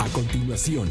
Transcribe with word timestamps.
A 0.00 0.08
continuación, 0.12 0.90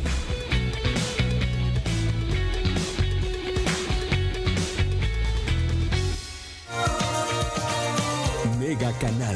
Mega 8.57 8.94
Canal. 8.99 9.35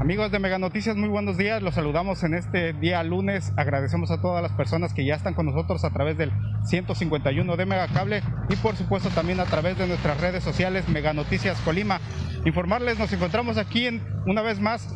Amigos 0.00 0.32
de 0.32 0.38
Mega 0.38 0.58
Noticias, 0.58 0.96
muy 0.96 1.10
buenos 1.10 1.36
días. 1.36 1.62
Los 1.62 1.74
saludamos 1.74 2.24
en 2.24 2.32
este 2.32 2.72
día 2.72 3.02
lunes. 3.02 3.52
Agradecemos 3.58 4.10
a 4.10 4.22
todas 4.22 4.42
las 4.42 4.52
personas 4.52 4.94
que 4.94 5.04
ya 5.04 5.14
están 5.14 5.34
con 5.34 5.44
nosotros 5.44 5.84
a 5.84 5.90
través 5.90 6.16
del 6.16 6.32
151 6.64 7.56
de 7.56 7.66
Mega 7.66 7.88
Cable 7.88 8.22
y 8.48 8.56
por 8.56 8.76
supuesto 8.76 9.08
también 9.10 9.40
a 9.40 9.44
través 9.44 9.78
de 9.78 9.86
nuestras 9.86 10.20
redes 10.20 10.44
sociales 10.44 10.88
Mega 10.88 11.12
Noticias 11.12 11.58
Colima. 11.60 12.00
Informarles, 12.44 12.98
nos 12.98 13.12
encontramos 13.12 13.56
aquí 13.56 13.86
en, 13.86 14.02
una 14.26 14.42
vez 14.42 14.60
más 14.60 14.88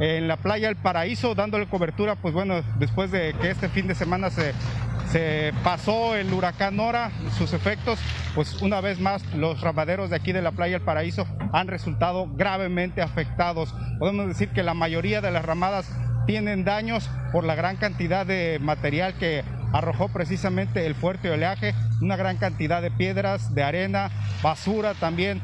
en 0.00 0.28
la 0.28 0.36
playa 0.36 0.68
El 0.68 0.76
Paraíso 0.76 1.34
dándole 1.34 1.68
cobertura, 1.68 2.16
pues 2.16 2.34
bueno, 2.34 2.62
después 2.78 3.10
de 3.10 3.34
que 3.40 3.50
este 3.50 3.68
fin 3.68 3.86
de 3.86 3.94
semana 3.94 4.30
se 4.30 4.54
se 5.10 5.52
pasó 5.64 6.14
el 6.14 6.32
huracán 6.32 6.76
Nora, 6.76 7.10
sus 7.36 7.52
efectos, 7.52 7.98
pues 8.34 8.62
una 8.62 8.80
vez 8.80 9.00
más 9.00 9.24
los 9.34 9.60
ramaderos 9.60 10.08
de 10.10 10.16
aquí 10.16 10.32
de 10.32 10.40
la 10.40 10.52
playa 10.52 10.76
El 10.76 10.82
Paraíso 10.82 11.26
han 11.52 11.66
resultado 11.66 12.28
gravemente 12.32 13.02
afectados. 13.02 13.74
Podemos 13.98 14.28
decir 14.28 14.50
que 14.50 14.62
la 14.62 14.74
mayoría 14.74 15.20
de 15.20 15.32
las 15.32 15.44
ramadas 15.44 15.90
tienen 16.26 16.64
daños 16.64 17.10
por 17.32 17.42
la 17.42 17.56
gran 17.56 17.76
cantidad 17.76 18.24
de 18.24 18.58
material 18.60 19.14
que 19.14 19.42
arrojó 19.72 20.08
precisamente 20.08 20.86
el 20.86 20.94
fuerte 20.94 21.30
oleaje, 21.30 21.74
una 22.00 22.16
gran 22.16 22.36
cantidad 22.36 22.82
de 22.82 22.90
piedras, 22.90 23.54
de 23.54 23.62
arena, 23.62 24.10
basura 24.42 24.94
también, 24.94 25.40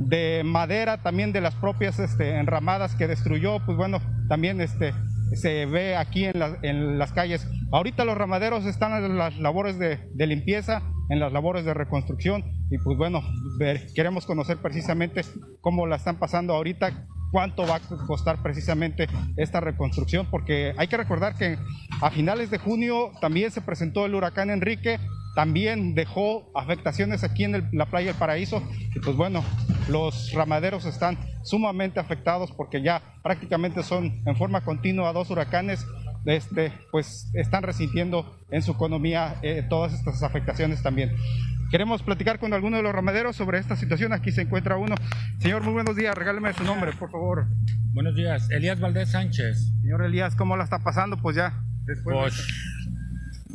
de 0.00 0.42
madera, 0.44 0.98
también 0.98 1.32
de 1.32 1.40
las 1.40 1.54
propias 1.54 1.98
este, 1.98 2.38
enramadas 2.38 2.94
que 2.94 3.06
destruyó, 3.06 3.58
pues 3.64 3.76
bueno, 3.76 4.00
también 4.28 4.60
este, 4.60 4.94
se 5.34 5.66
ve 5.66 5.96
aquí 5.96 6.24
en, 6.24 6.34
en, 6.62 6.98
las 6.98 7.12
calles. 7.12 7.48
Ahorita 7.72 8.04
los 8.04 8.16
ramaderos 8.16 8.64
están 8.64 8.92
en 9.04 9.18
las 9.18 9.38
labores 9.38 9.78
de, 9.78 9.98
de 10.14 10.26
limpieza, 10.26 10.82
en 11.10 11.20
las 11.20 11.32
labores 11.32 11.64
de 11.64 11.74
reconstrucción 11.74 12.44
y 12.70 12.78
pues 12.78 12.98
bueno, 12.98 13.22
queremos 13.94 14.26
conocer 14.26 14.58
precisamente 14.58 15.22
cómo 15.60 15.86
la 15.86 15.96
están 15.96 16.18
pasando 16.18 16.54
ahorita, 16.54 17.06
cuánto 17.32 17.66
va 17.66 17.76
a 17.76 18.06
costar 18.06 18.42
precisamente 18.42 19.06
esta 19.36 19.60
reconstrucción, 19.60 20.26
porque 20.30 20.74
hay 20.76 20.88
que 20.88 20.96
recordar 20.96 21.34
que 21.34 21.58
a 22.00 22.10
finales 22.10 22.50
de 22.50 22.58
junio 22.58 23.12
también 23.20 23.50
se 23.50 23.60
presentó 23.60 24.06
el 24.06 24.14
huracán 24.14 24.50
Enrique, 24.50 25.00
también 25.34 25.94
dejó 25.94 26.50
afectaciones 26.54 27.24
aquí 27.24 27.44
en 27.44 27.54
el, 27.54 27.68
la 27.72 27.86
playa 27.86 28.08
del 28.08 28.16
Paraíso 28.16 28.62
y 28.94 29.00
pues 29.00 29.16
bueno, 29.16 29.44
los 29.88 30.32
ramaderos 30.32 30.84
están 30.84 31.18
sumamente 31.42 32.00
afectados 32.00 32.52
porque 32.52 32.82
ya 32.82 33.02
prácticamente 33.22 33.82
son 33.82 34.20
en 34.26 34.36
forma 34.36 34.62
continua 34.62 35.12
dos 35.12 35.30
huracanes, 35.30 35.86
este, 36.24 36.72
pues 36.90 37.30
están 37.34 37.62
resintiendo 37.62 38.38
en 38.50 38.62
su 38.62 38.72
economía 38.72 39.36
eh, 39.42 39.64
todas 39.68 39.92
estas 39.92 40.22
afectaciones 40.22 40.82
también. 40.82 41.14
Queremos 41.70 42.02
platicar 42.02 42.38
con 42.38 42.54
alguno 42.54 42.78
de 42.78 42.82
los 42.82 42.94
ramaderos 42.94 43.36
sobre 43.36 43.58
esta 43.58 43.76
situación. 43.76 44.14
Aquí 44.14 44.32
se 44.32 44.40
encuentra 44.40 44.78
uno. 44.78 44.94
Señor, 45.38 45.62
muy 45.62 45.74
buenos 45.74 45.96
días. 45.96 46.16
Regáleme 46.16 46.52
su 46.54 46.64
nombre, 46.64 46.92
por 46.92 47.10
favor. 47.10 47.46
Buenos 47.92 48.16
días. 48.16 48.50
Elías 48.50 48.80
Valdés 48.80 49.10
Sánchez. 49.10 49.74
Señor 49.82 50.02
Elías, 50.02 50.34
¿cómo 50.34 50.56
la 50.56 50.64
está 50.64 50.78
pasando? 50.78 51.18
Pues 51.18 51.36
ya, 51.36 51.62
después 51.88 52.16
pues, 52.16 52.46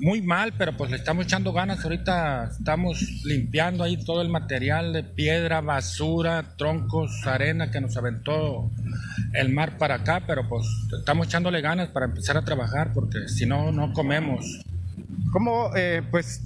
muy 0.04 0.22
mal, 0.22 0.54
pero 0.58 0.76
pues 0.76 0.92
le 0.92 0.98
estamos 0.98 1.26
echando 1.26 1.54
ganas. 1.54 1.84
Ahorita 1.84 2.50
estamos 2.58 3.02
limpiando 3.24 3.84
ahí 3.84 4.04
todo 4.04 4.22
el 4.22 4.30
material 4.30 4.92
de 4.92 5.04
piedra, 5.04 5.62
basura, 5.62 6.56
troncos, 6.58 7.26
arena 7.26 7.72
que 7.72 7.80
nos 7.80 7.96
aventó 7.96 8.70
el 9.34 9.54
mar 9.54 9.78
para 9.78 9.96
acá, 9.96 10.24
pero 10.28 10.48
pues 10.50 10.66
estamos 10.98 11.28
echándole 11.28 11.62
ganas 11.62 11.90
para 11.90 12.08
empezar 12.08 12.38
a 12.38 12.44
trabajar 12.44 12.92
porque 12.94 13.30
si 13.30 13.46
no, 13.46 13.72
no 13.72 13.94
comemos. 13.94 14.46
¿Cómo, 15.32 15.72
eh, 15.76 16.04
pues, 16.12 16.42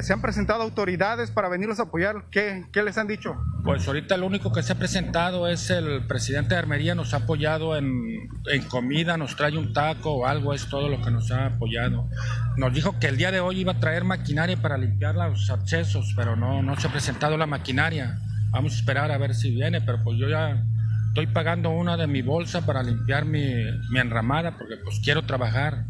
¿Se 0.00 0.12
han 0.12 0.22
presentado 0.22 0.62
autoridades 0.62 1.30
para 1.30 1.48
venirlos 1.48 1.78
a 1.80 1.84
apoyar? 1.84 2.24
¿Qué, 2.30 2.64
¿Qué, 2.72 2.82
les 2.82 2.98
han 2.98 3.06
dicho? 3.08 3.36
Pues 3.64 3.86
ahorita 3.86 4.16
lo 4.16 4.26
único 4.26 4.52
que 4.52 4.62
se 4.62 4.72
ha 4.72 4.76
presentado 4.76 5.46
es 5.46 5.70
el 5.70 6.04
presidente 6.08 6.54
de 6.54 6.58
Armería, 6.58 6.96
nos 6.96 7.14
ha 7.14 7.18
apoyado 7.18 7.76
en, 7.76 8.28
en, 8.50 8.62
comida, 8.64 9.16
nos 9.16 9.36
trae 9.36 9.56
un 9.56 9.72
taco 9.72 10.12
o 10.12 10.26
algo, 10.26 10.52
es 10.52 10.66
todo 10.68 10.88
lo 10.88 11.00
que 11.00 11.12
nos 11.12 11.30
ha 11.30 11.46
apoyado. 11.46 12.08
Nos 12.56 12.74
dijo 12.74 12.98
que 12.98 13.06
el 13.06 13.16
día 13.16 13.30
de 13.30 13.38
hoy 13.38 13.60
iba 13.60 13.72
a 13.72 13.80
traer 13.80 14.02
maquinaria 14.02 14.56
para 14.56 14.76
limpiar 14.78 15.14
los 15.14 15.48
accesos, 15.48 16.12
pero 16.16 16.34
no, 16.34 16.60
no 16.60 16.76
se 16.76 16.88
ha 16.88 16.90
presentado 16.90 17.36
la 17.36 17.46
maquinaria. 17.46 18.18
Vamos 18.50 18.72
a 18.72 18.76
esperar 18.76 19.12
a 19.12 19.18
ver 19.18 19.32
si 19.32 19.52
viene, 19.52 19.80
pero 19.80 20.02
pues 20.02 20.18
yo 20.18 20.28
ya 20.28 20.60
estoy 21.08 21.28
pagando 21.28 21.70
una 21.70 21.96
de 21.96 22.08
mi 22.08 22.22
bolsa 22.22 22.66
para 22.66 22.82
limpiar 22.82 23.26
mi, 23.26 23.46
mi 23.90 24.00
enramada 24.00 24.58
porque 24.58 24.76
pues 24.76 25.00
quiero 25.04 25.22
trabajar. 25.22 25.84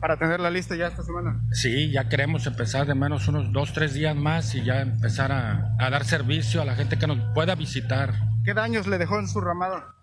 Para 0.00 0.16
tener 0.18 0.40
la 0.40 0.50
lista 0.50 0.76
ya 0.76 0.88
esta 0.88 1.02
semana. 1.02 1.40
Sí, 1.52 1.90
ya 1.90 2.08
queremos 2.08 2.46
empezar 2.46 2.86
de 2.86 2.94
menos 2.94 3.28
unos 3.28 3.52
dos, 3.52 3.72
tres 3.72 3.94
días 3.94 4.14
más 4.14 4.54
y 4.54 4.64
ya 4.64 4.80
empezar 4.80 5.32
a, 5.32 5.76
a, 5.78 5.90
dar 5.90 6.04
servicio 6.04 6.62
a 6.62 6.64
la 6.64 6.74
gente 6.74 6.98
que 6.98 7.06
nos 7.06 7.18
pueda 7.34 7.54
visitar. 7.54 8.14
¿Qué 8.44 8.54
daños 8.54 8.86
le 8.86 8.98
dejó 8.98 9.18
en 9.18 9.28
su 9.28 9.40
ramada? 9.40 9.94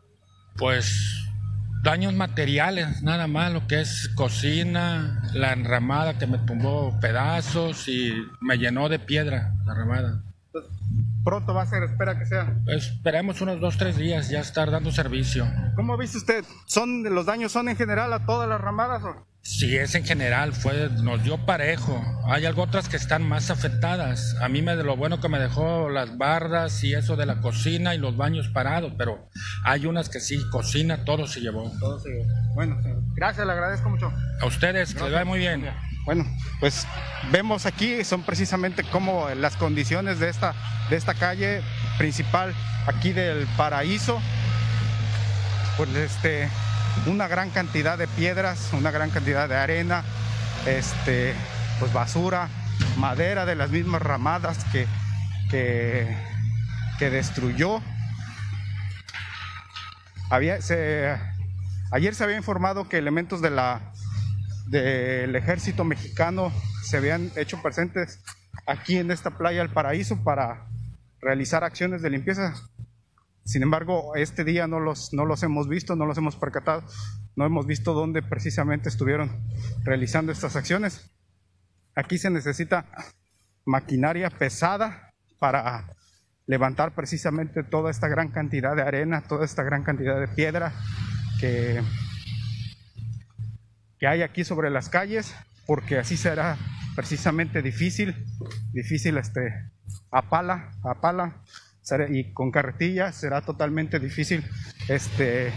Pues 0.57 1.23
daños 1.83 2.13
materiales, 2.13 3.03
nada 3.03 3.27
más, 3.27 3.51
lo 3.51 3.67
que 3.67 3.81
es 3.81 4.09
cocina, 4.15 5.21
la 5.33 5.53
enramada 5.53 6.17
que 6.17 6.27
me 6.27 6.37
tumbó 6.39 6.97
pedazos 6.99 7.87
y 7.87 8.13
me 8.39 8.57
llenó 8.57 8.89
de 8.89 8.99
piedra 8.99 9.53
la 9.65 9.73
ramada. 9.73 10.23
Pronto 11.23 11.53
va 11.53 11.63
a 11.63 11.65
ser, 11.65 11.83
espera 11.83 12.17
que 12.19 12.25
sea. 12.25 12.55
Esperemos 12.67 13.41
unos 13.41 13.59
dos, 13.59 13.77
tres 13.77 13.97
días 13.97 14.29
ya 14.29 14.39
estar 14.39 14.71
dando 14.71 14.91
servicio. 14.91 15.45
¿Cómo 15.75 15.97
viste 15.97 16.17
usted? 16.17 16.45
¿Son 16.65 17.03
los 17.03 17.25
daños 17.25 17.51
son 17.51 17.69
en 17.69 17.75
general 17.75 18.11
a 18.13 18.25
todas 18.25 18.47
las 18.47 18.61
ramadas 18.61 19.03
o? 19.03 19.25
Sí, 19.45 19.75
es 19.75 19.93
en 19.93 20.05
general, 20.05 20.53
fue, 20.53 20.89
nos 21.01 21.21
dio 21.21 21.37
parejo. 21.45 22.01
Hay 22.27 22.45
algo 22.45 22.63
otras 22.63 22.87
que 22.87 22.95
están 22.95 23.27
más 23.27 23.49
afectadas. 23.49 24.37
A 24.41 24.47
mí 24.47 24.61
me 24.61 24.77
de 24.77 24.85
lo 24.85 24.95
bueno 24.95 25.19
que 25.19 25.27
me 25.27 25.37
dejó 25.37 25.89
las 25.89 26.17
bardas 26.17 26.81
y 26.85 26.93
eso 26.93 27.17
de 27.17 27.25
la 27.25 27.41
cocina 27.41 27.93
y 27.93 27.97
los 27.97 28.15
baños 28.15 28.47
parados, 28.47 28.93
pero 28.97 29.29
hay 29.65 29.85
unas 29.85 30.07
que 30.07 30.21
sí, 30.21 30.39
cocina, 30.49 31.03
todo 31.03 31.27
se 31.27 31.41
llevó. 31.41 31.69
Todo 31.77 31.99
se 31.99 32.09
llevó. 32.09 32.25
Bueno, 32.55 32.77
gracias, 33.15 33.45
le 33.45 33.51
agradezco 33.51 33.89
mucho. 33.89 34.13
A 34.39 34.45
ustedes, 34.45 34.93
que 34.93 35.03
les 35.03 35.11
vaya 35.11 35.25
muy 35.25 35.39
bien. 35.39 35.69
Bueno, 36.05 36.25
pues 36.61 36.87
vemos 37.29 37.65
aquí 37.65 38.01
son 38.05 38.23
precisamente 38.23 38.85
como 38.85 39.27
las 39.35 39.57
condiciones 39.57 40.19
de 40.19 40.29
esta, 40.29 40.53
de 40.89 40.95
esta 40.95 41.15
calle 41.15 41.61
principal 41.97 42.53
aquí 42.87 43.11
del 43.11 43.45
paraíso. 43.57 44.21
Pues 45.75 45.89
este 45.95 46.47
una 47.05 47.27
gran 47.27 47.49
cantidad 47.49 47.97
de 47.97 48.07
piedras, 48.07 48.69
una 48.73 48.91
gran 48.91 49.09
cantidad 49.09 49.49
de 49.49 49.55
arena, 49.55 50.03
este, 50.65 51.33
pues 51.79 51.91
basura, 51.93 52.49
madera 52.97 53.45
de 53.45 53.55
las 53.55 53.69
mismas 53.69 54.01
ramadas 54.01 54.63
que, 54.71 54.87
que, 55.49 56.15
que 56.99 57.09
destruyó. 57.09 57.81
Había, 60.29 60.55
ayer 61.91 62.15
se 62.15 62.23
había 62.23 62.37
informado 62.37 62.87
que 62.89 62.97
elementos 62.97 63.41
del 63.41 65.35
ejército 65.35 65.83
mexicano 65.83 66.51
se 66.83 66.97
habían 66.97 67.31
hecho 67.35 67.61
presentes 67.61 68.19
aquí 68.65 68.97
en 68.97 69.11
esta 69.11 69.37
playa 69.37 69.61
El 69.61 69.69
Paraíso 69.69 70.23
para 70.23 70.65
realizar 71.21 71.63
acciones 71.63 72.01
de 72.01 72.09
limpieza 72.09 72.53
sin 73.45 73.63
embargo, 73.63 74.15
este 74.15 74.43
día 74.43 74.67
no 74.67 74.79
los, 74.79 75.13
no 75.13 75.25
los 75.25 75.43
hemos 75.43 75.67
visto, 75.67 75.95
no 75.95 76.05
los 76.05 76.17
hemos 76.17 76.35
percatado, 76.35 76.83
no 77.35 77.45
hemos 77.45 77.65
visto 77.65 77.93
dónde 77.93 78.21
precisamente 78.21 78.89
estuvieron 78.89 79.31
realizando 79.83 80.31
estas 80.31 80.55
acciones. 80.55 81.11
Aquí 81.95 82.17
se 82.17 82.29
necesita 82.29 82.85
maquinaria 83.65 84.29
pesada 84.29 85.11
para 85.39 85.87
levantar 86.45 86.93
precisamente 86.95 87.63
toda 87.63 87.91
esta 87.91 88.07
gran 88.07 88.29
cantidad 88.29 88.75
de 88.75 88.81
arena, 88.81 89.21
toda 89.27 89.45
esta 89.45 89.63
gran 89.63 89.83
cantidad 89.83 90.19
de 90.19 90.27
piedra 90.27 90.73
que, 91.39 91.81
que 93.99 94.07
hay 94.07 94.21
aquí 94.21 94.43
sobre 94.43 94.69
las 94.69 94.89
calles, 94.89 95.35
porque 95.65 95.97
así 95.97 96.17
será 96.17 96.57
precisamente 96.95 97.61
difícil, 97.61 98.25
difícil 98.71 99.17
este, 99.17 99.71
a 100.11 100.29
pala, 100.29 100.71
a 100.83 101.01
pala, 101.01 101.43
y 102.09 102.33
con 102.33 102.51
carretilla 102.51 103.11
será 103.11 103.41
totalmente 103.41 103.99
difícil 103.99 104.43
este, 104.87 105.51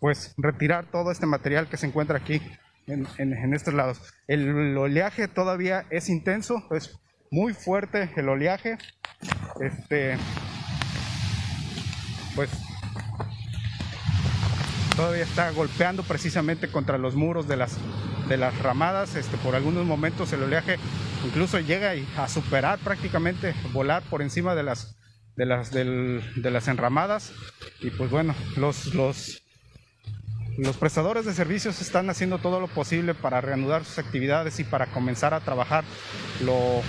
pues 0.00 0.34
retirar 0.36 0.90
todo 0.90 1.10
este 1.10 1.26
material 1.26 1.68
que 1.68 1.76
se 1.76 1.86
encuentra 1.86 2.18
aquí 2.18 2.40
en, 2.86 3.06
en, 3.18 3.54
estos 3.54 3.74
lados. 3.74 4.00
El 4.28 4.76
oleaje 4.76 5.28
todavía 5.28 5.86
es 5.90 6.08
intenso, 6.08 6.62
es 6.70 6.98
muy 7.30 7.54
fuerte 7.54 8.10
el 8.16 8.28
oleaje. 8.28 8.78
Este, 9.60 10.16
pues 12.34 12.50
todavía 14.96 15.24
está 15.24 15.50
golpeando 15.50 16.02
precisamente 16.02 16.68
contra 16.68 16.98
los 16.98 17.16
muros 17.16 17.48
de 17.48 17.56
las, 17.56 17.78
de 18.28 18.36
las 18.36 18.56
ramadas. 18.60 19.16
Este, 19.16 19.36
por 19.38 19.54
algunos 19.54 19.84
momentos 19.86 20.32
el 20.32 20.42
oleaje 20.42 20.76
incluso 21.24 21.58
llega 21.60 21.94
a 22.16 22.28
superar 22.28 22.78
prácticamente, 22.78 23.54
volar 23.72 24.02
por 24.02 24.22
encima 24.22 24.54
de 24.54 24.62
las, 24.62 24.96
de 25.36 25.46
las, 25.46 25.70
de 25.72 26.50
las 26.50 26.68
enramadas. 26.68 27.32
Y 27.80 27.90
pues 27.90 28.10
bueno, 28.10 28.34
los, 28.56 28.94
los, 28.94 29.42
los 30.58 30.76
prestadores 30.76 31.24
de 31.24 31.34
servicios 31.34 31.80
están 31.80 32.08
haciendo 32.10 32.38
todo 32.38 32.60
lo 32.60 32.68
posible 32.68 33.14
para 33.14 33.40
reanudar 33.40 33.84
sus 33.84 33.98
actividades 33.98 34.60
y 34.60 34.64
para 34.64 34.86
comenzar 34.86 35.34
a 35.34 35.40
trabajar 35.40 35.84
lo 36.44 36.82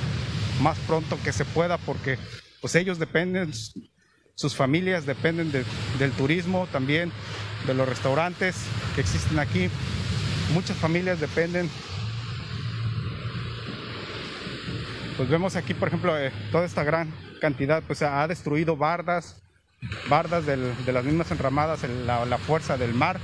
más 0.61 0.77
pronto 0.79 1.17
que 1.23 1.33
se 1.33 1.45
pueda 1.45 1.77
porque 1.77 2.17
pues 2.61 2.75
ellos 2.75 2.99
dependen, 2.99 3.51
sus 4.35 4.55
familias 4.55 5.05
dependen 5.05 5.51
del 5.51 6.11
turismo 6.13 6.67
también, 6.71 7.11
de 7.67 7.73
los 7.73 7.87
restaurantes 7.87 8.55
que 8.95 9.01
existen 9.01 9.39
aquí. 9.39 9.69
Muchas 10.53 10.77
familias 10.77 11.19
dependen. 11.19 11.69
Pues 15.17 15.29
vemos 15.29 15.55
aquí, 15.55 15.73
por 15.73 15.87
ejemplo, 15.87 16.17
eh, 16.19 16.31
toda 16.51 16.65
esta 16.65 16.83
gran 16.83 17.13
cantidad, 17.39 17.81
pues 17.83 18.01
ha 18.01 18.27
destruido 18.27 18.75
bardas, 18.75 19.41
bardas 20.09 20.45
de 20.45 20.57
las 20.91 21.05
mismas 21.05 21.31
enramadas, 21.31 21.83
la, 21.83 22.37
fuerza 22.37 22.75
del 22.75 22.93
mar. 22.93 23.19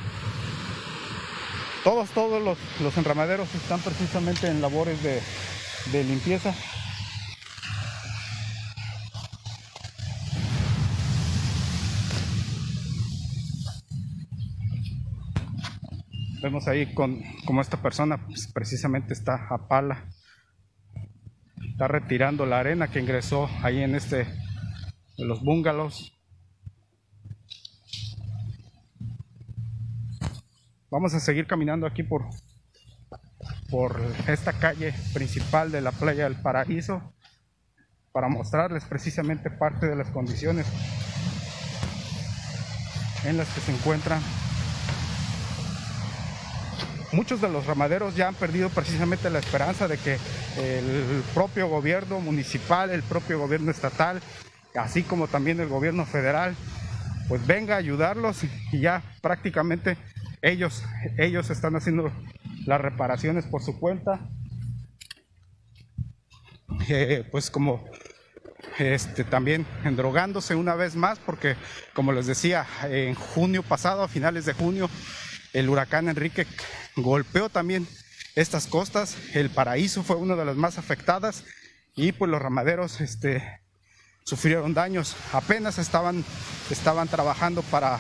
Todos, 1.84 2.10
todos 2.12 2.42
los, 2.42 2.58
los 2.80 2.98
enramaderos 2.98 3.54
están 3.56 3.82
precisamente 3.82 4.48
en 4.48 4.62
labores 4.62 5.04
de, 5.04 5.22
de 5.92 6.04
limpieza. 6.06 6.54
Vemos 16.42 16.68
ahí 16.68 16.94
con 16.94 17.22
como 17.46 17.62
esta 17.62 17.82
persona 17.82 18.26
pues, 18.26 18.48
precisamente 18.48 19.14
está 19.14 19.48
a 19.50 19.68
pala. 19.68 20.06
Está 21.82 21.94
retirando 21.94 22.46
la 22.46 22.60
arena 22.60 22.90
que 22.90 23.00
ingresó 23.00 23.50
ahí 23.64 23.82
en 23.82 23.96
este 23.96 24.18
de 25.18 25.26
los 25.26 25.42
bungalows. 25.42 26.16
Vamos 30.92 31.16
a 31.16 31.20
seguir 31.20 31.48
caminando 31.48 31.88
aquí 31.88 32.04
por 32.04 32.30
por 33.72 34.00
esta 34.28 34.54
calle 34.54 34.94
principal 35.16 35.72
de 35.72 35.82
la 35.82 35.92
playa 35.92 36.26
del 36.26 36.40
Paraíso 36.40 37.16
para 38.12 38.30
mostrarles 38.30 38.86
precisamente 38.86 39.50
parte 39.50 39.88
de 39.88 39.96
las 39.96 40.12
condiciones 40.12 40.68
en 43.26 43.38
las 43.38 43.52
que 43.56 43.62
se 43.62 43.72
encuentran 43.72 44.22
muchos 47.12 47.42
de 47.42 47.50
los 47.50 47.66
ramaderos 47.66 48.16
ya 48.16 48.28
han 48.28 48.36
perdido 48.36 48.70
precisamente 48.70 49.30
la 49.30 49.40
esperanza 49.40 49.88
de 49.88 49.98
que 49.98 50.18
el 50.58 51.24
propio 51.34 51.68
gobierno 51.68 52.20
municipal, 52.20 52.90
el 52.90 53.04
propio 53.04 53.40
gobierno 53.40 53.72
estatal, 53.72 54.22
así 54.76 55.04
como 55.04 55.28
también 55.28 55.60
el 55.60 55.68
gobierno 55.68 56.06
federal, 56.06 56.56
pues 57.28 57.46
venga 57.46 57.76
a 57.76 57.78
ayudarlos 57.78 58.44
y 58.72 58.80
ya 58.80 59.04
prácticamente 59.22 59.98
ellos, 60.42 60.84
ellos 61.18 61.50
están 61.50 61.76
haciendo 61.76 62.12
las 62.66 62.82
reparaciones 62.82 63.46
por 63.46 63.62
su 63.62 63.80
cuenta. 63.80 64.20
Eh, 66.88 67.28
pues 67.32 67.52
como 67.52 67.86
este, 68.80 69.24
también 69.24 69.66
endrogándose 69.84 70.56
una 70.56 70.76
vez 70.76 70.96
más, 70.96 71.20
porque 71.20 71.56
como 71.94 72.12
les 72.12 72.28
decía, 72.28 72.66
en 72.84 73.16
junio 73.16 73.64
pasado, 73.64 74.04
a 74.04 74.08
finales 74.08 74.46
de 74.46 74.54
junio, 74.54 74.90
el 75.54 75.70
huracán 75.70 76.10
Enrique 76.10 76.48
golpeó 76.96 77.50
también 77.50 77.88
estas 78.36 78.68
costas. 78.68 79.18
El 79.34 79.50
paraíso 79.50 80.04
fue 80.04 80.16
una 80.16 80.36
de 80.36 80.46
las 80.46 80.56
más 80.56 80.78
afectadas 80.78 81.44
y 81.96 82.12
pues 82.12 82.30
los 82.32 82.42
ramaderos 82.42 83.02
este, 83.02 83.62
sufrieron 84.24 84.74
daños. 84.74 85.16
Apenas 85.34 85.78
estaban, 85.78 86.24
estaban 86.70 87.08
trabajando 87.08 87.62
para, 87.64 88.00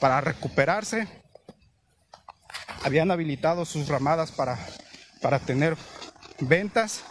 para 0.00 0.20
recuperarse. 0.20 1.08
Habían 2.84 3.10
habilitado 3.10 3.64
sus 3.64 3.88
ramadas 3.88 4.32
para, 4.32 4.58
para 5.20 5.38
tener 5.38 5.76
ventas. 6.40 7.04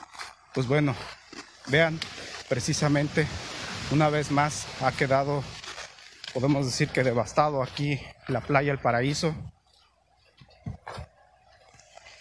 Pues 0.53 0.67
bueno, 0.67 0.95
vean, 1.67 1.99
precisamente 2.49 3.25
una 3.91 4.09
vez 4.09 4.31
más 4.31 4.65
ha 4.81 4.91
quedado, 4.91 5.43
podemos 6.33 6.65
decir 6.65 6.89
que 6.89 7.03
devastado 7.03 7.61
aquí 7.61 7.99
la 8.27 8.41
playa 8.41 8.71
El 8.71 8.79
Paraíso 8.79 9.35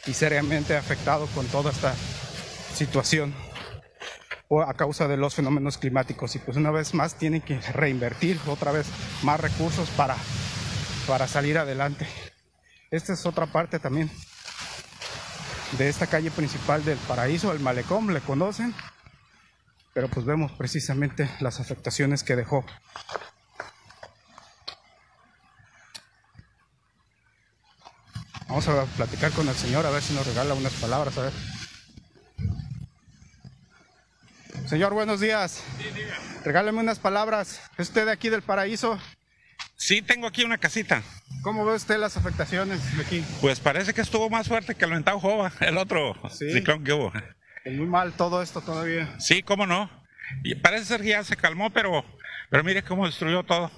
y 0.06 0.14
seriamente 0.14 0.76
afectado 0.76 1.26
con 1.28 1.46
toda 1.46 1.70
esta 1.70 1.94
situación 2.74 3.34
a 4.66 4.74
causa 4.74 5.06
de 5.06 5.16
los 5.16 5.36
fenómenos 5.36 5.78
climáticos 5.78 6.34
y 6.34 6.40
pues 6.40 6.56
una 6.56 6.72
vez 6.72 6.92
más 6.92 7.14
tienen 7.14 7.40
que 7.40 7.60
reinvertir 7.60 8.40
otra 8.48 8.72
vez 8.72 8.86
más 9.22 9.38
recursos 9.38 9.88
para, 9.90 10.16
para 11.06 11.28
salir 11.28 11.56
adelante. 11.56 12.06
Esta 12.90 13.12
es 13.12 13.24
otra 13.26 13.46
parte 13.46 13.78
también 13.78 14.10
de 15.78 15.88
esta 15.88 16.08
calle 16.08 16.32
principal 16.32 16.84
del 16.84 16.98
paraíso, 16.98 17.52
el 17.52 17.60
malecón, 17.60 18.12
le 18.12 18.20
conocen, 18.20 18.74
pero 19.94 20.08
pues 20.08 20.26
vemos 20.26 20.50
precisamente 20.52 21.30
las 21.38 21.60
afectaciones 21.60 22.24
que 22.24 22.34
dejó 22.34 22.64
Vamos 28.50 28.66
a 28.66 28.84
platicar 28.96 29.30
con 29.30 29.48
el 29.48 29.54
Señor 29.54 29.86
a 29.86 29.90
ver 29.90 30.02
si 30.02 30.12
nos 30.12 30.26
regala 30.26 30.54
unas 30.54 30.72
palabras. 30.72 31.16
A 31.16 31.22
ver. 31.22 31.32
Señor, 34.66 34.92
buenos 34.92 35.20
días. 35.20 35.62
Sí, 35.78 35.84
Regáleme 36.44 36.80
unas 36.80 36.98
palabras. 36.98 37.60
¿Es 37.78 37.90
usted 37.90 38.06
de 38.06 38.10
aquí 38.10 38.28
del 38.28 38.42
paraíso? 38.42 38.98
Sí, 39.76 40.02
tengo 40.02 40.26
aquí 40.26 40.42
una 40.42 40.58
casita. 40.58 41.00
¿Cómo 41.42 41.64
ve 41.64 41.74
usted 41.74 41.96
las 41.98 42.16
afectaciones 42.16 42.80
aquí? 42.98 43.24
Pues 43.40 43.60
parece 43.60 43.94
que 43.94 44.00
estuvo 44.00 44.28
más 44.28 44.48
fuerte 44.48 44.74
que 44.74 44.84
el 44.84 44.90
ventado 44.90 45.20
Jova, 45.20 45.52
el 45.60 45.78
otro 45.78 46.16
ciclón 46.36 46.82
que 46.82 46.92
hubo. 46.92 47.12
Es 47.64 47.72
muy 47.76 47.86
mal 47.86 48.14
todo 48.14 48.42
esto 48.42 48.62
todavía. 48.62 49.14
Sí, 49.20 49.44
cómo 49.44 49.64
no. 49.64 49.88
Y 50.42 50.56
parece 50.56 50.86
ser 50.86 51.02
que 51.02 51.10
ya 51.10 51.22
se 51.22 51.36
calmó, 51.36 51.70
pero, 51.70 52.04
pero 52.50 52.64
mire 52.64 52.82
cómo 52.82 53.06
destruyó 53.06 53.44
todo. 53.44 53.70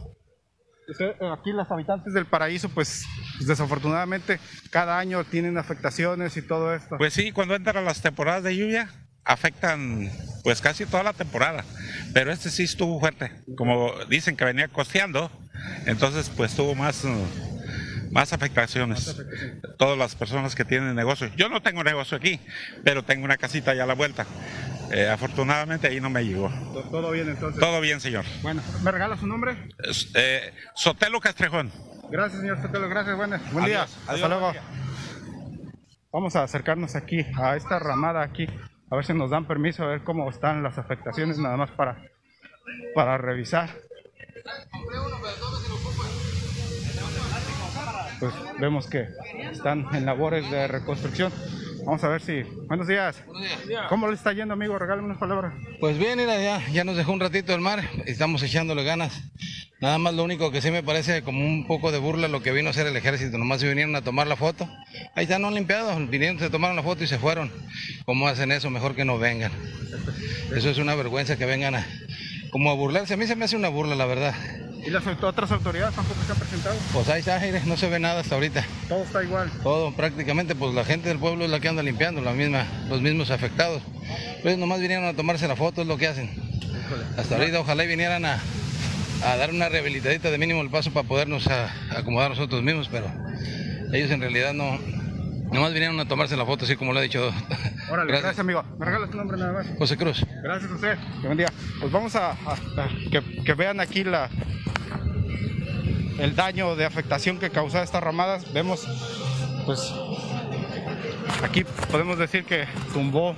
Eh, 0.99 1.15
aquí 1.33 1.53
los 1.53 1.71
habitantes 1.71 2.13
del 2.13 2.27
paraíso, 2.27 2.69
pues, 2.69 3.07
pues, 3.37 3.47
desafortunadamente 3.47 4.41
cada 4.71 4.99
año 4.99 5.25
tienen 5.25 5.57
afectaciones 5.59 6.37
y 6.37 6.43
todo 6.43 6.75
esto. 6.75 6.97
Pues 6.99 7.15
sí, 7.15 7.33
cuando 7.33 7.55
entran 7.55 7.85
las 7.85 8.03
temporadas 8.03 8.43
de 8.43 8.57
lluvia, 8.57 8.89
afectan 9.25 10.11
pues 10.43 10.61
casi 10.61 10.85
toda 10.85 11.05
la 11.05 11.13
temporada, 11.13 11.65
pero 12.13 12.33
este 12.33 12.51
sí 12.51 12.65
estuvo 12.65 12.99
fuerte, 12.99 13.31
como 13.57 13.93
dicen 14.09 14.37
que 14.37 14.45
venía 14.45 14.67
costeando, 14.69 15.31
entonces 15.87 16.29
pues 16.37 16.55
tuvo 16.57 16.75
más, 16.75 17.05
más 18.11 18.33
afectaciones. 18.33 19.17
Todas 19.79 19.97
las 19.97 20.17
personas 20.17 20.55
que 20.55 20.65
tienen 20.65 20.95
negocios. 20.97 21.31
Yo 21.37 21.49
no 21.49 21.63
tengo 21.63 21.85
negocio 21.85 22.17
aquí, 22.17 22.41
pero 22.85 23.05
tengo 23.05 23.25
una 23.25 23.37
casita 23.37 23.71
allá 23.71 23.85
a 23.85 23.87
la 23.87 23.95
vuelta. 23.95 24.27
Eh, 24.93 25.09
afortunadamente 25.09 25.87
ahí 25.87 26.01
no 26.01 26.11
me 26.11 26.25
llegó. 26.25 26.51
¿Todo 26.91 27.11
bien 27.11 27.29
entonces? 27.29 27.59
Todo 27.59 27.81
bien, 27.81 28.01
señor. 28.01 28.25
Bueno, 28.43 28.63
¿me 28.83 28.91
regala 28.91 29.17
su 29.17 29.27
nombre? 29.27 29.57
Eh, 30.15 30.53
Sotelo 30.75 31.19
Castrejón. 31.21 31.73
Gracias, 32.11 32.41
señor 32.43 32.61
Sotelo, 32.61 32.89
gracias, 32.91 33.17
buenas. 33.17 33.53
Buen 33.53 33.65
día. 33.65 33.87
Hasta 34.07 34.29
luego. 34.29 34.53
Vamos 36.13 36.37
a 36.37 36.43
acercarnos 36.43 36.95
aquí, 36.95 37.25
a 37.41 37.57
esta 37.57 37.79
ramada 37.79 38.21
aquí, 38.23 38.47
a 38.91 38.97
ver 38.97 39.07
si 39.07 39.15
nos 39.15 39.31
dan 39.31 39.47
permiso, 39.47 39.83
a 39.83 39.87
ver 39.87 40.05
cómo 40.05 40.29
están 40.29 40.63
las 40.63 40.77
afectaciones, 40.77 41.39
nada 41.39 41.57
más 41.57 41.71
para, 41.71 41.97
para 42.95 43.17
revisar. 43.17 43.71
Pues 48.21 48.35
vemos 48.61 48.87
que 48.89 49.09
están 49.51 49.87
en 49.95 50.05
labores 50.05 50.51
de 50.51 50.69
reconstrucción. 50.69 51.33
Vamos 51.85 52.05
a 52.05 52.09
ver 52.09 52.21
si. 52.21 52.43
Buenos 52.67 52.87
días. 52.87 53.25
Buenos 53.27 53.67
días. 53.67 53.87
¿Cómo 53.89 54.09
le 54.09 54.15
está 54.15 54.33
yendo, 54.33 54.55
amigo? 54.55 54.79
Regálame 54.79 55.07
unas 55.07 55.19
palabras. 55.19 55.53
Pues 55.81 55.99
bien, 55.99 56.19
mira, 56.19 56.41
ya, 56.41 56.67
ya 56.71 56.85
nos 56.85 56.97
dejó 56.97 57.13
un 57.13 57.21
ratito 57.21 57.55
el 57.55 57.61
mar. 57.61 57.83
Estamos 58.07 58.43
echándole 58.43 58.85
ganas 58.85 59.23
Nada 59.83 59.99
más 59.99 60.15
lo 60.15 60.23
único 60.23 60.53
que 60.53 60.63
sí 60.63 60.71
me 60.71 60.85
parece 60.85 61.23
como 61.23 61.45
un 61.45 61.67
poco 61.67 61.91
de 61.91 61.99
burla 61.99 62.29
lo 62.29 62.41
que 62.41 62.53
vino 62.53 62.69
a 62.69 62.71
hacer 62.71 62.87
el 62.87 62.97
ejército, 62.97 63.37
nomás 63.37 63.61
se 63.61 63.69
vinieron 63.69 63.97
a 63.97 64.01
tomar 64.01 64.29
la 64.29 64.37
foto. 64.37 64.69
Ahí 65.17 65.25
están 65.25 65.43
no 65.43 65.51
limpiados, 65.51 66.09
vinieron, 66.09 66.39
se 66.39 66.51
tomaron 66.51 66.77
la 66.77 66.85
foto 66.85 67.03
y 67.03 67.09
se 67.09 67.19
fueron. 67.19 67.51
¿Cómo 68.05 68.29
hacen 68.29 68.53
eso? 68.53 68.71
Mejor 68.71 68.95
que 68.95 69.05
no 69.05 69.19
vengan. 69.19 69.51
Eso 70.55 70.71
es 70.71 70.79
una 70.79 70.95
vergüenza 70.95 71.37
que 71.37 71.47
vengan 71.47 71.75
a, 71.75 71.87
como 72.53 72.71
a 72.71 72.75
burlarse. 72.75 73.15
A 73.15 73.17
mí 73.17 73.27
se 73.27 73.35
me 73.35 73.45
hace 73.45 73.57
una 73.57 73.71
burla, 73.71 73.97
la 73.97 74.07
verdad. 74.07 74.35
¿Y 74.85 74.91
las 74.91 75.07
otras 75.07 75.51
autoridades 75.53 75.95
tampoco 75.95 76.21
se 76.27 76.33
han 76.33 76.39
presentado? 76.39 76.77
Pues 76.93 77.09
ahí 77.09 77.21
está, 77.21 77.41
no 77.67 77.77
se 77.77 77.89
ve 77.89 78.01
nada 78.01 78.21
hasta 78.21 78.35
ahorita. 78.35 78.65
Todo 78.89 79.05
está 79.05 79.23
igual. 79.23 79.51
Todo, 79.63 79.95
prácticamente, 79.95 80.55
pues 80.55 80.75
la 80.75 80.85
gente 80.85 81.09
del 81.09 81.19
pueblo 81.19 81.45
es 81.45 81.51
la 81.51 81.61
que 81.61 81.69
anda 81.69 81.83
limpiando, 81.83 82.21
la 82.21 82.33
misma, 82.33 82.67
los 82.89 83.01
mismos 83.01 83.31
afectados. 83.31 83.83
Pues 84.43 84.59
nomás 84.59 84.81
vinieron 84.81 85.05
a 85.05 85.15
tomarse 85.15 85.47
la 85.47 85.57
foto, 85.57 85.83
es 85.83 85.89
lo 85.89 85.99
que 85.99 86.09
hacen. 86.09 86.31
Hasta 87.17 87.37
ahorita 87.37 87.61
ojalá 87.61 87.85
vinieran 87.85 88.25
a, 88.25 88.41
a 89.25 89.37
dar 89.37 89.51
una 89.51 89.69
rehabilitadita 89.69 90.31
de 90.31 90.39
mínimo 90.39 90.61
el 90.63 90.71
paso 90.71 90.93
para 90.93 91.07
podernos 91.07 91.49
acomodar 91.97 92.31
nosotros 92.31 92.63
mismos, 92.63 92.89
pero 92.91 93.07
ellos 93.93 94.11
en 94.11 94.21
realidad 94.21 94.53
no, 94.53 94.79
nomás 95.53 95.73
vinieron 95.73 95.99
a 96.01 96.07
tomarse 96.07 96.37
la 96.37 96.45
foto, 96.45 96.65
así 96.65 96.77
como 96.77 96.93
lo 96.93 97.01
he 97.01 97.05
dicho. 97.05 97.33
Órale, 97.91 98.11
gracias. 98.11 98.39
amigo. 98.39 98.65
¿Me 98.79 98.87
regalas 98.87 99.11
tu 99.11 99.17
nombre 99.17 99.37
nada 99.37 99.53
más? 99.53 99.67
José 99.79 99.97
Cruz. 99.97 100.25
Gracias 100.43 100.71
a 100.71 100.75
usted. 100.75 100.99
Buen 101.23 101.37
día. 101.37 101.53
Pues 101.79 101.93
vamos 101.93 102.17
a, 102.17 102.37
que, 103.11 103.23
que, 103.45 103.55
vean 103.55 103.81
aquí 103.81 104.03
la 104.03 104.29
el 106.19 106.35
daño 106.35 106.77
de 106.77 106.85
afectación 106.85 107.39
que 107.39 107.51
causa 107.51 107.83
estas 107.83 108.03
ramadas. 108.03 108.53
Vemos, 108.53 108.87
pues, 109.67 109.93
aquí 111.43 111.65
podemos 111.91 112.19
decir 112.19 112.45
que 112.45 112.67
tumbó 112.93 113.35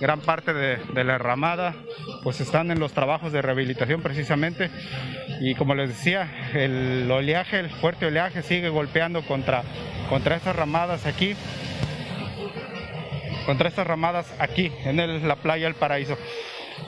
gran 0.00 0.20
parte 0.20 0.52
de, 0.52 1.04
la 1.04 1.18
ramada, 1.18 1.74
pues 2.22 2.40
están 2.40 2.70
en 2.70 2.78
los 2.78 2.92
trabajos 2.92 3.32
de 3.32 3.42
rehabilitación 3.42 4.02
precisamente 4.02 4.70
y 5.40 5.54
como 5.54 5.74
les 5.74 5.90
decía, 5.90 6.30
el 6.54 7.10
oleaje, 7.10 7.60
el 7.60 7.70
fuerte 7.70 8.06
oleaje 8.06 8.42
sigue 8.42 8.68
golpeando 8.68 9.22
contra, 9.22 9.62
contra 10.08 10.36
estas 10.36 10.56
ramadas 10.56 11.06
aquí, 11.06 11.34
contra 13.46 13.68
estas 13.68 13.86
ramadas 13.86 14.26
aquí 14.38 14.72
en 14.84 15.26
la 15.26 15.36
playa 15.36 15.66
El 15.66 15.74
Paraíso. 15.74 16.16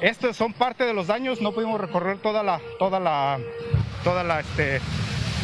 Estos 0.01 0.37
son 0.37 0.53
parte 0.53 0.85
de 0.85 0.95
los 0.95 1.07
daños, 1.07 1.41
no 1.41 1.53
pudimos 1.53 1.81
recorrer 1.81 2.19
toda 2.19 2.43
la, 2.43 2.61
toda 2.79 3.01
la, 3.01 3.39
toda 4.05 4.23
la, 4.23 4.41
este, 4.41 4.81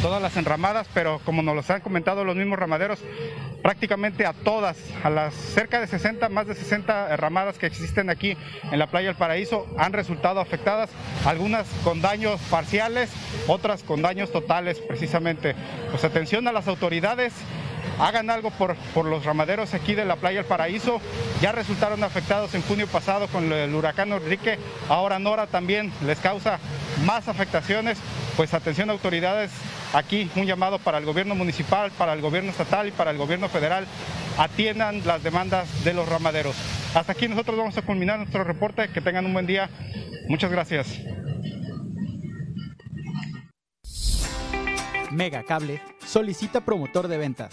todas 0.04 0.20
las 0.20 0.36
enramadas, 0.36 0.86
pero 0.92 1.18
como 1.24 1.40
nos 1.40 1.56
los 1.56 1.70
han 1.70 1.80
comentado 1.80 2.26
los 2.26 2.36
mismos 2.36 2.58
ramaderos, 2.58 2.98
prácticamente 3.62 4.26
a 4.26 4.34
todas, 4.34 4.76
a 5.02 5.08
las 5.08 5.32
cerca 5.32 5.80
de 5.80 5.86
60, 5.86 6.28
más 6.28 6.46
de 6.46 6.54
60 6.54 7.16
ramadas 7.16 7.56
que 7.56 7.64
existen 7.64 8.10
aquí 8.10 8.36
en 8.70 8.78
la 8.78 8.88
playa 8.88 9.06
del 9.06 9.16
Paraíso 9.16 9.66
han 9.78 9.94
resultado 9.94 10.40
afectadas, 10.40 10.90
algunas 11.24 11.66
con 11.84 12.02
daños 12.02 12.38
parciales, 12.50 13.08
otras 13.46 13.82
con 13.82 14.02
daños 14.02 14.30
totales 14.30 14.78
precisamente. 14.78 15.54
Pues 15.90 16.04
atención 16.04 16.46
a 16.48 16.52
las 16.52 16.68
autoridades, 16.68 17.32
hagan 17.98 18.28
algo 18.28 18.50
por, 18.50 18.76
por, 18.92 19.06
los 19.06 19.24
ramaderos 19.24 19.72
aquí 19.72 19.94
de 19.94 20.04
la 20.04 20.16
playa 20.16 20.40
del 20.40 20.46
Paraíso. 20.46 21.00
Ya 21.40 21.50
resultaron 21.52 22.04
afectados 22.04 22.54
en 22.54 22.60
junio 22.60 22.86
pasado 22.88 23.26
con 23.28 23.50
el 23.50 23.74
huracán 23.74 24.12
Enrique. 24.12 24.58
Ahora 24.90 25.18
Nora 25.18 25.46
también 25.46 25.94
les 26.04 26.18
causa 26.18 26.58
más 27.06 27.26
afectaciones. 27.26 27.98
Pues 28.36 28.52
atención 28.52 28.90
autoridades, 28.90 29.50
Aquí 29.94 30.28
un 30.34 30.44
llamado 30.44 30.80
para 30.80 30.98
el 30.98 31.04
gobierno 31.04 31.36
municipal, 31.36 31.92
para 31.92 32.14
el 32.14 32.20
gobierno 32.20 32.50
estatal 32.50 32.88
y 32.88 32.90
para 32.90 33.12
el 33.12 33.16
gobierno 33.16 33.48
federal. 33.48 33.86
Atiendan 34.36 35.06
las 35.06 35.22
demandas 35.22 35.84
de 35.84 35.94
los 35.94 36.08
ramaderos. 36.08 36.56
Hasta 36.94 37.12
aquí 37.12 37.28
nosotros 37.28 37.56
vamos 37.56 37.78
a 37.78 37.82
culminar 37.82 38.18
nuestro 38.18 38.42
reporte. 38.42 38.88
Que 38.88 39.00
tengan 39.00 39.24
un 39.24 39.32
buen 39.32 39.46
día. 39.46 39.70
Muchas 40.26 40.50
gracias. 40.50 40.98
Mega 45.12 45.44
Cable 45.44 45.80
solicita 46.04 46.60
promotor 46.60 47.06
de 47.06 47.18
ventas, 47.18 47.52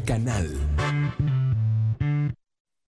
Canal. 0.00 0.63